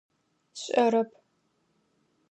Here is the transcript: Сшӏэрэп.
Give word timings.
Сшӏэрэп. 0.59 1.09